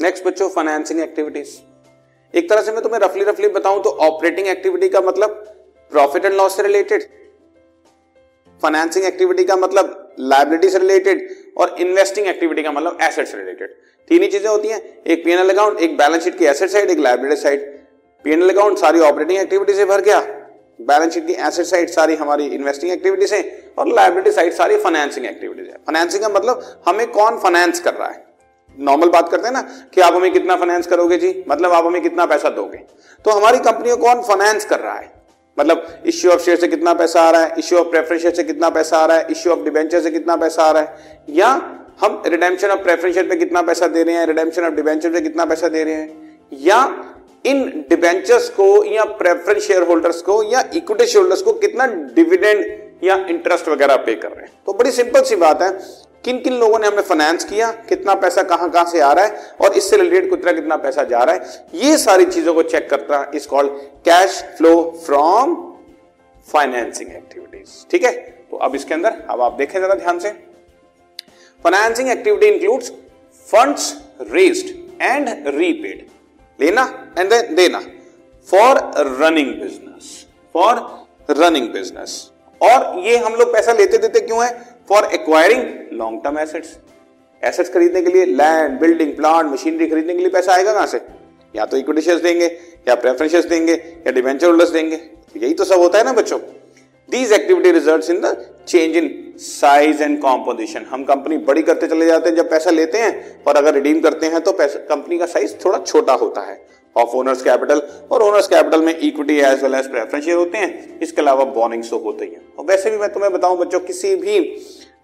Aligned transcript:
Next 0.00 0.24
बच्चों 0.26 0.48
financing 0.48 1.00
activities 1.00 1.50
एक 2.34 2.48
तरह 2.50 2.62
से 2.62 2.72
मैं 2.72 2.82
तुम्हें 2.82 3.00
रफली 3.00 3.24
रफली 3.24 3.48
बताऊँ 3.48 3.82
तो 3.82 3.90
ऑपरेटिंग 4.06 4.46
एक्टिविटी 4.48 4.88
का 4.88 5.00
मतलब 5.00 5.30
प्रॉफिट 5.92 6.24
एंड 6.24 6.34
लॉस 6.34 6.56
से 6.56 6.62
रिलेटेड 6.62 7.02
फाइनेंसिंग 8.62 9.04
एक्टिविटी 9.04 9.44
का 9.44 9.56
मतलब 9.56 10.14
लाइबिलिटी 10.20 10.68
से 10.70 10.78
रिलेटेड 10.78 11.28
और 11.58 11.76
इन्वेस्टिंग 11.80 12.26
एक्टिविटी 12.26 12.62
का 12.62 12.72
मतलब 12.72 12.98
एसेट 13.02 13.26
से 13.26 13.36
रिलेटेड 13.36 13.76
तीन 14.10 14.22
ही 14.22 14.28
चीज़ें 14.28 14.48
होती 14.48 14.68
हैं, 14.68 14.80
एक 15.06 15.24
पीएनएल 15.24 15.50
अकाउंट 15.50 15.80
एक 15.80 15.96
बैलेंस 15.96 16.24
शीट 16.24 16.38
की 16.38 16.44
एसेट 16.44 16.70
साइड 16.70 16.90
एक 16.90 16.98
liability 16.98 17.40
side 17.40 17.70
P N L 18.24 18.50
account 18.50 18.78
सारी 18.78 19.00
ऑपरेटिंग 19.00 19.38
एक्टिविटी 19.38 19.74
से 19.74 19.84
भर 19.84 20.00
गया 20.00 20.20
बैलेंस 20.80 21.12
शीट 21.14 21.26
की 21.26 21.32
एसेट 21.32 21.66
साइड 21.66 21.88
सारी 21.90 22.14
हमारी 22.16 22.46
इन्वेस्टिंग 22.50 22.92
एक्टिविटीज़ 22.92 23.34
है 23.34 23.42
और 23.78 23.94
लाइबिलिटी 23.94 24.30
साइड 24.30 24.52
सारी 24.52 24.76
फाइनेंसिंग 24.76 25.26
एक्टिविटीज़ 25.26 25.66
है 25.66 25.76
फाइनेंसिंग 25.86 26.22
का 26.22 26.28
मतलब 26.28 26.82
हमें 26.88 27.06
कौन 27.10 27.38
फाइनेंस 27.38 27.80
कर 27.80 27.94
रहा 27.94 28.08
है? 28.08 28.33
नॉर्मल 28.80 29.08
बात 29.08 29.28
करते 29.28 29.46
हैं 29.46 29.54
ना 29.54 29.60
कि 29.94 30.00
आप 30.00 30.14
हमें 30.14 30.32
कितना 30.32 30.56
फाइनेंस 30.56 30.86
करोगे 30.86 31.16
जी? 31.16 31.44
मतलब 31.48 31.72
आप 31.72 31.86
हमें 31.86 32.02
कितना 32.02 32.26
पैसा 32.26 32.48
दोगे? 32.48 32.78
तो 33.24 33.30
हमारी 33.30 33.58
कंपनी 33.58 33.90
को 33.90 33.96
कौन 33.96 34.22
फाइनेंस 34.22 34.64
कर 34.64 34.80
रहा 34.80 34.94
है? 34.94 35.12
मतलब 35.58 36.02
इश्यू 36.06 36.30
ऑफ़ 36.30 36.40
शेयर 36.40 36.56
से 36.56 36.68
कितना 36.68 36.94
पैसा 36.94 37.22
आ 37.22 37.30
रहा 37.30 37.44
है? 37.44 37.54
इश्यू 37.58 37.78
ऑफ़ 37.78 37.88
प्रेफरेंस 37.88 38.22
शेयर 38.22 38.34
से 38.34 38.44
कितना 38.44 38.70
पैसा 38.70 38.98
आ 38.98 39.06
रहा 39.06 39.16
है? 39.16 39.26
इश्यू 39.30 39.52
ऑफ़ 39.52 39.60
डिबेंचर 39.60 40.00
से 40.00 40.10
कितना 40.10 40.36
पैसा 40.36 40.62
आ 40.62 40.70
रहा 40.70 40.82
है? 40.82 41.18
या 41.30 41.48
हम 42.00 42.22
रिडेम्पशन 42.26 42.68
ऑफ़ 42.68 42.80
प्रेफरेंस 42.80 43.14
शेयर 43.14 43.28
पे 43.28 43.36
कितना 43.36 43.62
पैसा 43.62 43.86
दे 43.86 44.02
रहे 44.02 44.14
हैं? 44.14 44.26
रिडेम्पशन 44.26 44.64
ऑफ़ 44.64 44.74
डिबेंचर 44.74 45.10
पे 45.10 45.20
कितना 45.20 45.44
पैसा 45.44 45.68
दे 45.68 45.84
रहे 45.84 45.94
हैं? 45.94 46.38
या 46.52 47.04
इन 47.46 47.84
डिबेंचर्स 47.88 48.48
को 48.48 48.84
या 48.84 49.04
प्रेफरेंस 49.04 49.62
शेयर 49.62 49.82
होल्डर्स 49.82 50.22
को 50.22 50.42
या 50.42 50.64
इक्विटी 50.76 51.06
शेयर 51.06 51.22
होल्डर्स 51.22 51.42
को 51.42 51.52
कितना 51.52 51.86
डिविडेंड 51.86 52.66
या 53.04 53.26
इंटरेस्ट 53.30 53.68
वगैरह 53.68 53.96
पे 53.96 54.14
कर 54.14 54.28
रहे 54.28 54.40
हैं? 54.40 54.52
तो 54.66 54.72
बड़ी 54.72 54.90
सिंपल 54.90 55.22
सी 55.22 55.36
बात 55.36 55.62
है। 55.62 56.03
किन 56.24 56.38
किन 56.40 56.54
लोगों 56.54 56.78
ने 56.78 56.86
हमें 56.86 57.02
फाइनेंस 57.02 57.44
किया, 57.44 57.70
कितना 57.88 58.14
पैसा 58.14 58.42
कहाँ 58.42 58.70
कहाँ 58.70 58.84
से 58.84 59.00
आ 59.00 59.12
रहा 59.12 59.24
है, 59.24 59.54
और 59.60 59.72
इससे 59.72 59.96
रिलेटेड 59.96 60.30
कितना 60.30 60.52
कितना 60.52 60.76
पैसा 60.76 61.02
जा 61.04 61.22
रहा 61.22 61.34
है, 61.34 61.66
ये 61.74 61.96
सारी 61.98 62.24
चीज़ों 62.26 62.54
को 62.54 62.62
चेक 62.64 62.88
करता 62.90 63.18
है 63.18 63.30
is 63.34 63.46
called 63.46 63.70
cash 64.04 64.42
flow 64.58 64.74
from 65.06 65.54
financing 66.48 67.10
activities 67.10 67.70
ठीक 67.90 68.04
है? 68.04 68.12
तो 68.50 68.56
अब 68.56 68.74
इसके 68.74 68.94
अंदर 68.94 69.22
अब 69.30 69.40
आप 69.40 69.52
देखें 69.52 69.80
जरा 69.80 69.94
ध्यान 69.94 70.18
से। 70.18 70.30
Financing 71.64 72.08
activity 72.10 72.46
includes 72.46 72.90
funds 73.48 73.94
raised 74.32 75.02
and 75.02 75.28
repaid 75.54 76.06
लेना 76.58 76.82
एंड 77.18 77.32
देना। 77.56 77.80
For 78.48 78.78
running 79.20 79.54
business 79.60 80.26
for 80.54 81.36
running 81.38 81.68
business 81.72 82.22
और 82.60 82.98
ये 82.98 83.16
हम 83.18 83.34
लोग 83.34 83.52
पैसा 83.52 83.72
लेते 83.72 83.98
देते 83.98 84.20
क्यों 84.20 84.44
है? 84.44 84.73
For 84.88 85.04
acquiring 85.04 85.62
long 85.92 86.20
term 86.24 86.38
assets 86.38 86.76
assets 87.42 87.72
खरीदने 87.72 88.02
के 88.02 88.12
लिए 88.12 88.24
लैंड 88.26 88.78
बिल्डिंग 88.80 89.14
प्लांट 89.16 89.46
मशीनरी 89.46 89.86
खरीदने 89.86 90.14
के 90.14 90.18
लिए 90.18 90.28
पैसा 90.30 90.52
आएगा 90.54 90.72
कहाँ 90.74 90.86
से? 90.86 91.00
या 91.54 91.64
तो 91.64 91.76
इक्विटी 91.76 92.00
शेयर्स 92.00 92.22
देंगे, 92.22 92.46
या 92.88 92.94
प्रेफरेंशियस 92.94 93.44
देंगे, 93.44 93.72
या 94.06 94.12
डिवेंचर 94.12 94.46
होल्डर्स 94.46 94.68
देंगे। 94.68 95.00
यही 95.36 95.54
तो 95.54 95.64
सब 95.64 95.78
होता 95.78 95.98
है 95.98 96.04
ना 96.04 96.12
बच्चों। 96.12 96.38
These 97.08 97.32
activity 97.32 97.70
result 97.72 98.10
in 98.10 98.20
the 98.20 98.36
change 98.68 98.96
in 98.96 99.34
size 99.38 100.02
and 100.02 100.20
composition 100.20 100.86
हम 100.90 101.04
कंपनी 101.04 101.36
बड़ी 101.38 101.62
करते 101.62 101.86
चले 101.86 102.06
जाते 102.06 102.28
हैं, 102.28 102.36
जब 102.36 102.50
पैसा 102.50 102.70
लेते 102.70 102.98
हैं, 102.98 103.42
और 103.44 103.56
अगर 103.56 103.74
रिडीम 103.74 104.00
करते 104.00 104.26
हैं 104.26 104.40
तो 104.40 104.56
कंपनी 104.60 105.18
का 105.18 105.26
साइज़ 105.26 105.54
थोड़ा 105.64 105.78
छोटा 105.78 106.12
होता 106.14 106.40
है। 106.40 106.60
ऑफ़ 106.96 107.16
ओनर्स 107.16 107.42
कैपिटल 107.42 107.82
और 108.12 108.22
ओनर्स 108.22 108.48
कैपिटल 108.48 108.82
में 108.82 108.98
equity 108.98 109.38
as 109.40 109.62
well 109.62 109.74
as 109.74 109.90
preference 109.90 110.24
share 110.24 110.36
होते 110.36 110.58
हैं, 110.58 110.98
इसके 111.00 111.20
अलावा 111.22 111.44
बॉनिंग्स 111.54 111.90
तो 111.90 111.98
होते 111.98 112.24
ही 112.24 112.30
हैं। 112.30 112.42
और 112.58 112.64
वैसे 112.64 112.90
भी 112.90 112.96
मैं 112.96 113.12
तुम्हें 113.12 113.32
बताऊँ, 113.32 113.58
बच्चों, 113.58 113.80
किसी 113.80 114.14
भी 114.16 114.40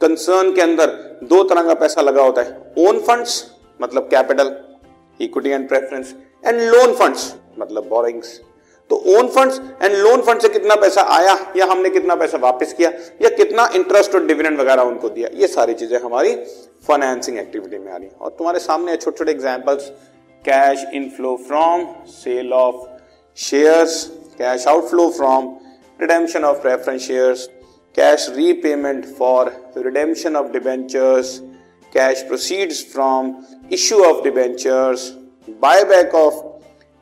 कंसर्न 0.00 0.52
के 0.54 0.60
अंदर 0.60 0.86
दो 1.24 1.42
तरह 1.44 1.62
का 1.62 1.74
पैसा 1.76 2.02
लगा 2.02 2.22
होता 2.22 2.42
है। 2.42 2.74
ओन 2.78 2.98
फंड्स 3.00 3.44
मतलब 3.80 4.08
capital 4.10 4.56
equity 5.20 5.50
and 5.50 5.68
preference 5.68 6.14
and 6.44 6.60
loan 6.62 6.92
funds 6.94 7.34
मतलब 7.58 7.88
बोरिंग्स 7.88 8.40
तो 8.90 8.96
own 9.08 9.26
funds 9.28 9.60
and 9.82 9.94
loan 9.94 10.20
fund 10.22 10.40
से 10.40 10.48
कितना 10.48 10.74
पैसा 10.76 11.02
आया, 11.14 11.36
या 11.56 11.66
हमने 11.66 11.90
कितना 11.90 12.14
पैसा 12.14 12.38
वापस 12.38 12.72
किया, 12.72 12.90
या 13.22 13.28
कितना 13.30 13.68
इंटरेस्ट 13.76 14.14
और 14.14 14.24
डिविडेंड 14.26 14.60
वगैरह 14.60 14.82
उनको 14.82 15.08
दिया, 15.08 15.28
ये 15.34 15.46
सारी 15.46 15.74
चीज़ें 15.74 15.98
हमारी 15.98 16.34
फाइनेंसिंग 16.88 17.38
एक्टिविटी 17.38 17.78
में 17.78 17.92
आ 17.92 17.96
रही 17.96 18.08
और 18.20 18.30
तुम्हारे 18.30 18.58
सामने 18.60 18.96
छोटे 18.96 19.18
छोटे 19.18 19.32
examples 19.32 19.90
cash 20.44 20.84
inflow 20.94 21.36
from 21.36 21.86
sale 22.06 22.52
of 22.52 22.86
shares 23.36 24.04
cash 24.38 24.66
outflow 24.68 25.08
from 25.10 25.48
redemption 26.00 26.44
of 26.44 26.60
preference 26.62 27.00
shares 27.02 27.46
cash 27.96 28.28
repayment 28.30 29.06
for 29.06 29.50
redemption 29.76 30.36
of 30.36 30.52
debentures 30.52 31.38
cash 31.94 32.22
proceeds 32.22 32.84
from 32.92 33.34
issue 33.72 33.98
of 34.04 34.22
debentures 34.24 35.08
buyback 35.60 36.14
of 36.14 36.44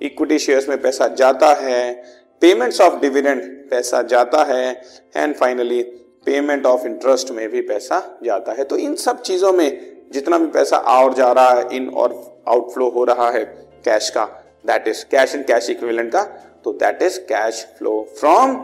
equity 0.00 0.38
shares 0.38 0.68
में 0.68 0.80
पैसा 0.82 1.08
जाता 1.08 1.52
है 1.54 1.92
पेमेंट्स 2.40 2.80
ऑफ़ 2.80 3.00
डिविडेंड 3.00 3.42
पैसा 3.70 4.02
जाता 4.02 4.44
है 4.44 4.70
and 5.16 5.34
finally 5.34 5.82
payment 6.26 6.66
of 6.66 6.86
interest 6.86 7.30
में 7.30 7.48
भी 7.48 7.60
पैसा 7.60 8.00
जाता 8.24 8.52
है। 8.52 8.64
तो 8.64 8.76
इन 8.76 8.94
सब 8.96 9.22
चीज़ों 9.22 9.52
में 9.52 9.68
जितना 10.12 10.38
भी 10.38 10.46
पैसा 10.46 10.76
और 10.76 11.14
जा 11.14 11.32
रहा 11.32 11.50
है, 11.50 11.68
इन 11.72 11.88
और 11.88 12.12
आउटफ्लो 12.48 12.88
हो 12.90 13.04
रहा 13.04 13.30
है 13.30 13.44
कैश 13.84 14.10
का 14.10 14.24
that 14.66 14.88
is 14.88 15.04
cash 15.10 15.34
and 15.34 15.46
cash 15.46 15.70
equivalent 15.70 16.12
का 16.12 16.22
तो 16.64 16.72
that 16.72 17.02
is 17.02 17.18
cash 17.28 17.64
flow 17.78 18.00
from 18.20 18.56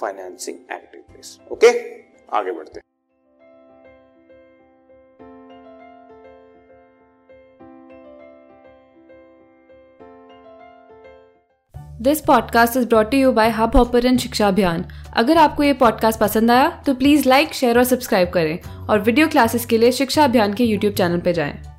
financing 0.00 0.56
activities 0.72 1.36
okay 1.52 1.68
आगे 2.36 2.52
बढ़ते 2.52 2.76
हैं। 2.76 2.82
This 12.02 12.20
podcast 12.20 12.76
is 12.76 12.86
brought 12.86 13.14
you 13.14 13.32
by 13.32 13.50
Hub 13.50 13.76
Hopper 13.76 14.16
शिक्षा 14.16 14.48
अभियान 14.48 14.84
अगर 15.16 15.36
आपको 15.36 15.62
ये 15.62 15.72
पॉडकास्ट 15.74 16.20
पसंद 16.20 16.50
आया 16.50 16.68
तो 16.86 16.94
प्लीज़ 16.94 17.28
लाइक 17.28 17.54
शेयर 17.54 17.78
और 17.78 17.84
सब्सक्राइब 17.84 18.30
करें 18.30 18.86
और 18.88 19.00
वीडियो 19.00 19.28
क्लासेस 19.28 19.66
के 19.66 19.78
लिए 19.78 19.92
शिक्षा 19.92 20.24
अभियान 20.24 20.54
के 20.54 20.64
यूट्यूब 20.64 20.94
चैनल 20.94 21.20
पर 21.20 21.32
जाएँ। 21.32 21.73